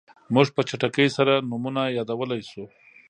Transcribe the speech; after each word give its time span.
موږ 0.33 0.47
په 0.55 0.61
چټکۍ 0.69 1.07
سره 1.17 1.33
نومونه 1.49 1.81
یادولی 1.97 2.41
شو. 2.49 2.63